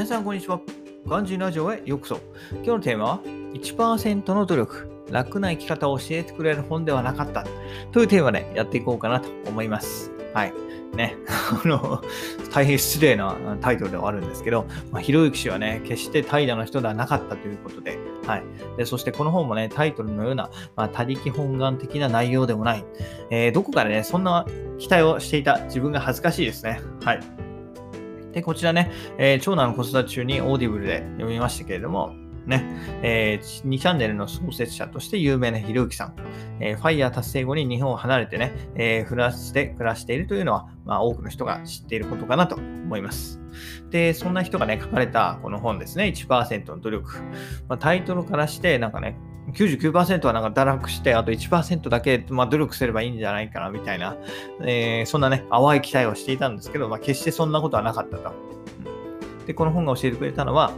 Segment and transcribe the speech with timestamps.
[0.00, 0.58] 皆さんこんにちは。
[1.06, 2.20] ガンジーラジオへようこそ。
[2.52, 3.20] 今日のテーマは
[3.52, 7.44] 1%の努力、楽な生き方を教えてくれる本ではなかった
[7.92, 10.10] というテーマでやっていこうかなと思います。
[10.32, 10.54] はい。
[10.96, 12.02] ね、 あの、
[12.50, 18.44] 大変失礼なタイトルではあるんですけど、ま、ひろゆき氏はね、決して怠惰の人ではなかったということで、はい。
[18.78, 22.84] で、そしてこの本もね、タイトルのような、まあ、他力本願的な内容でもない。
[23.28, 24.46] えー、どこかでね、そんな
[24.78, 26.80] 期待をしていた自分が恥ずかしいですね。
[27.04, 27.39] はい。
[28.32, 32.14] で、こちらね、えー、長男の子育て中に Audible で読みましたけれども、
[32.46, 32.64] ね、
[33.02, 36.16] えー、2ちゃんねるの創設者として有名なひろゆきさん、
[36.58, 43.40] えー、 FIRE 達成後に日本を離れてね、えー、フランスで暮らしているというのは、まあ、多くの人が知っていることかなと思います。
[43.90, 47.18] で、そんな人がね、書かれたこの本ですね、1%の努力。
[47.68, 49.16] まあ、タイトルからして、なんかね、
[49.52, 54.16] 99%はなんか堕落して、あと1%だけ、まあ、努力すればいいんじゃないかな、みたいな、
[54.62, 58.32] えー、そんなね、淡い期待をしていたんですけど、まあ、決してそんなことはなかったと。
[59.46, 60.72] で、この本が教えてくれたのは、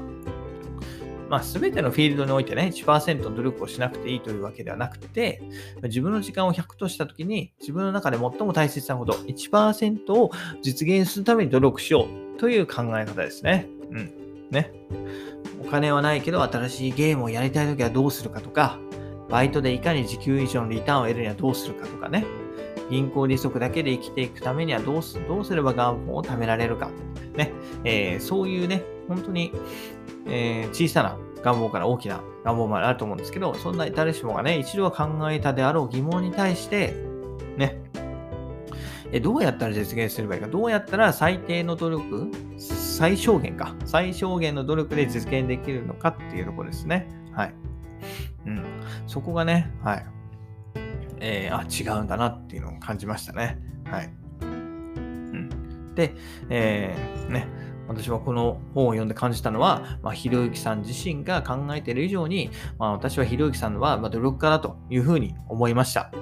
[1.33, 5.43] まあ、全てのフィールドにおいてね、1%努力をしなくていいというわけではなくて、
[5.85, 13.67] 自分の時間を100としたときに、自分の中で最も大切なこと、1%を実現するために努力しようという考え方ですね。
[13.91, 14.13] うん。
[14.51, 14.71] ね。
[15.65, 18.79] お金はないけど、新しいゲームをやりたいときはどうするかとか、
[19.29, 22.25] バイトでいかに時給以上のリターンを得るにはどうするかとかね。
[22.91, 26.91] 銀行利息だけで生きていくためにはどうすどうすれば願望を貯められるか。
[27.37, 27.53] ね。
[27.85, 29.53] えー、そういうね、本当に
[30.27, 36.95] えー、小さな願望から大きな願望まであると思うんですけど、そんな誰しもがね、一度は考えたであろう疑問に対して、
[37.57, 37.81] ね、
[39.11, 42.31] えどうやったら実現すればいいか、どうやったら最低の努力、
[42.93, 47.09] 最小限か、最小限の努力で実現できるのかっていうところですね。
[47.33, 47.55] はい。
[48.47, 48.63] うん。
[49.07, 50.07] そこがね、はい。
[51.19, 53.59] えー、あ、違うんだなっていうのを感じましたね。
[53.87, 54.13] はい。
[54.43, 55.95] うん。
[55.95, 56.15] で、
[56.51, 57.49] えー、ね、
[57.89, 66.13] 私はこの本を読んで感じたのは、ま、ひろゆきさん自身が考えている以上に、まあ、私はひろゆきさんは努力家だというふうに思いました。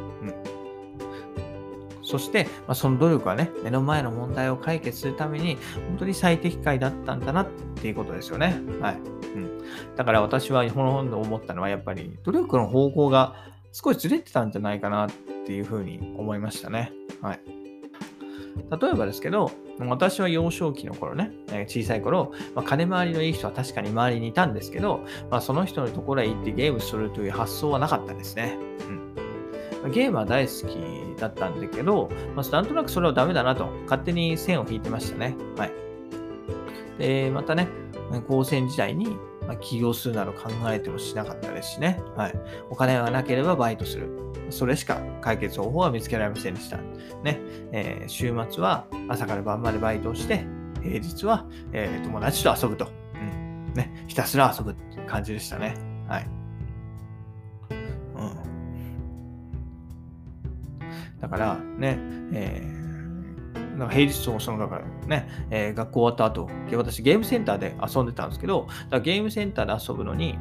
[2.10, 5.56] そして、まあ、その努力はね、目の前の問題を解決するために、
[5.88, 8.60] 本当に最適解だったんだなっていうことですよね。
[8.80, 8.96] はい。
[9.34, 9.60] うん。
[9.96, 13.34] だから私はこの本で思ったのは、やっぱり努力の方向が
[13.72, 15.10] 少しずれてたんじゃないかなっ
[15.46, 16.92] ていうふうに思いましたね。
[17.22, 17.40] はい。
[18.80, 21.30] 例えばですけど、私は幼少期の頃ね、
[21.68, 28.58] 小さい頃、まあ、金回りのいい人は確かに周りにいたんですけど、まあ、その人のところへ行ってゲームするという発想はなかったですね。
[29.84, 30.76] うん、ゲームは大好き
[31.20, 35.36] だったんだけど、まあ、なんとなくそれはダメだなと、勝手に線を引いてましたね。
[35.56, 35.72] はい。
[36.98, 37.68] で、またね、
[38.26, 39.16] 高専時代に
[39.50, 42.00] ま、起業するなど考えてもしなかったですしね。
[42.16, 42.34] はい。
[42.70, 44.08] お金がなければバイトする。
[44.50, 46.78] それしか解決方法は見つけられませんでした。
[47.24, 47.40] ね。
[47.72, 50.44] えー、週末は朝から晩までバイトをして、
[50.82, 52.88] 平日は、えー、友達と遊ぶと。
[53.14, 53.72] うん。
[53.74, 54.04] ね。
[54.06, 55.74] ひたすら遊ぶっていう感じでしたね。
[56.08, 56.39] はい。
[61.20, 61.98] だから、ね、
[62.32, 62.80] えー
[63.88, 70.38] 平日もその、だからね、えー、学校終わった後、私ゲームセンターで遊んでたんですけど、だゲームセンターで遊ぶのに、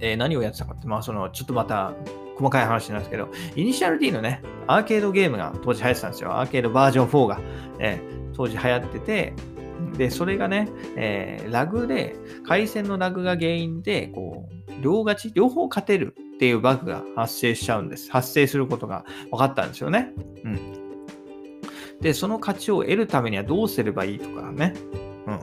[0.00, 1.92] えー、何をやってたかって、まあ、その、ちょっとまた、
[2.36, 6.32] 細かい話なんですけど、イニシャル D のね、アーケードゲームが当時流行ってたんですよ。
[6.32, 7.40] アーケードバージョン4が、
[7.78, 9.32] えー、当時流行ってて、
[9.96, 18.10] で、それがね、えー、ラグで、回線のラグが原因で、こう、両勝ち、両方勝てるっていうバグが発生しちゃうんです。
[18.10, 20.12] 発生することが分かったんですよね。
[20.44, 20.58] うん。
[22.00, 24.74] で、その価値を得るためにはどうすればいいとかね。
[25.26, 25.38] うん。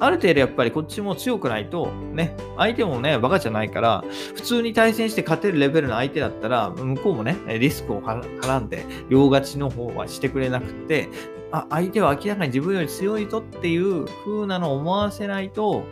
[0.00, 4.02] ある程度やっぱりこっちも強くないと、ね、相手もね、バカじゃないから、
[4.34, 11.08] 普通に対戦して勝てるレベルの相手だったら、向こうもね、リスクを絡んで、両勝ちの方はしてくれなくて、
[11.52, 15.84] あ、相手は明らかに自分より強いとっていう風なのを思わせないと、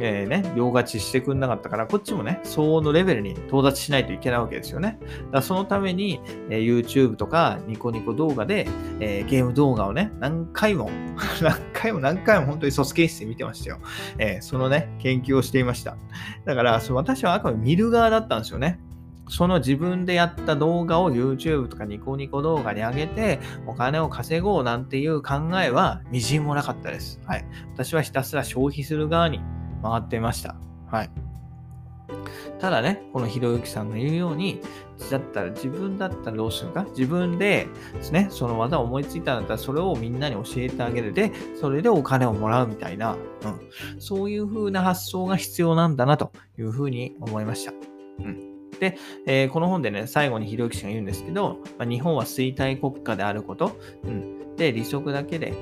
[0.00, 4.98] えー、ね、両勝ちしてくんなかったから、こっちもね、相応のレベルに到達しないといけないわけですよね。
[5.30, 8.66] だそのために、えー、YouTube とかニコニコ動画で、
[9.00, 10.90] えー、ゲーム動画をね、何回も、
[11.42, 13.78] 何回も何回も本当に卒検室で見てましたよ。
[14.18, 15.96] えそのね、研究をしていました。
[16.44, 18.80] だから、その私はあくまで見る側だったんですよね。
[19.28, 27.20] その自分でやった動画を YouTube とかニコニコ動画に上げてお金を稼ごうなんていう考えはみじんもなかったです。
[27.24, 27.46] はい。
[27.72, 29.40] 私はひたすら消費する側に
[29.84, 30.56] 回ってました。
[30.90, 31.10] はい。
[32.58, 34.60] ただね、このひろゆきさんが言うように、
[35.10, 36.84] だったら自分だったらどうするか？
[36.96, 41.12] 自分でですね、その技を思いついたんだったらそれをみんなに教えてあげる。
[41.12, 47.72] で、それでお金をもらうみたいな、うん、そういう風な発想が必要なんだなという風に思いました。
[48.20, 48.70] うん。
[48.78, 48.96] で、
[49.26, 55.54] えー、この本でね、最後にひろゆき氏が言うんですけど、まあ、日本は衰退国家であること、うん、で、利息だけで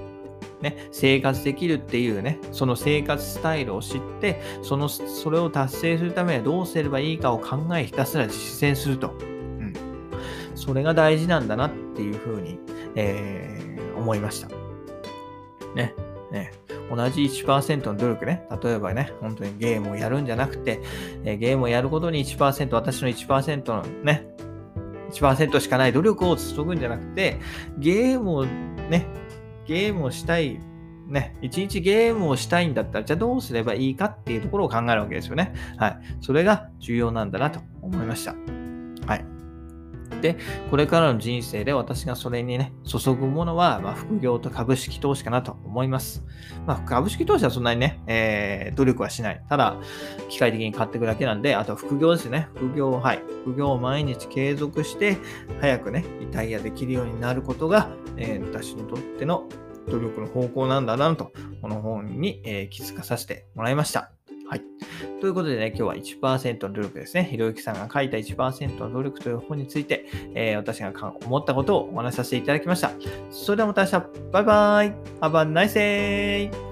[0.62, 9.14] ね、生活できるっていうね、その生活スタイルを知って、その、それを達成するためにどうすればいいかを考え、ひたすら実践すると。
[9.20, 9.74] うん。
[10.54, 12.58] それが大事なんだなっていうふうに、
[12.94, 14.48] えー、思いました。
[15.74, 15.94] ね。
[16.30, 16.52] ね。
[16.94, 20.80] 同じ1%の努力ね、例えばね、本当にゲームをやるんじゃなくて、
[21.24, 24.26] えゲームをやることに1%、私の1%のね、
[25.10, 27.38] 1%しかない努力を注ぐんじゃなくて、
[27.78, 29.06] ゲームをね、
[29.66, 30.60] ゲームをしたい、
[31.08, 35.54] ね、一日ゲームをしたいんだったら、じゃあどうすればいいかっていうところを考えるわけですよね。
[35.76, 35.98] はい。
[36.20, 38.34] それが重要なんだなと思いました。
[39.06, 39.24] はい。
[40.22, 40.36] で、
[40.70, 46.24] これからの人生で私がそれにね、注ぐものは、まあ、副業と株式投資かなと思います。
[46.66, 49.42] まあ、株式投資はそんなにね、えー、努力はしない。
[49.48, 49.76] ただ、
[50.28, 52.48] 機械的に買っていくだけなんで、あと副業ですね。
[52.54, 53.22] 副業、はい。
[53.44, 55.18] 副業を毎日継続して、
[55.60, 59.48] 早くね、リタイアできるようになることが、えー、私にとっての
[59.88, 64.12] 努力の方向なんだなと、この本に、えー、気づかさせてもらいました。
[64.48, 64.62] はい。
[65.20, 67.24] ということでね、今日は1%の努力ですね。
[67.24, 70.92] ひろゆきさんが書いた1%の努力という本について、えー、私が
[71.24, 72.90] 思ったことをお話しさせていただきました。
[73.30, 76.71] それではまた明日、バイバイ !Have a nice day!